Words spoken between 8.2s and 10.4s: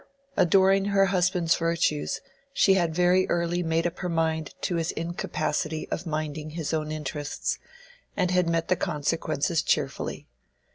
had met the consequences cheerfully.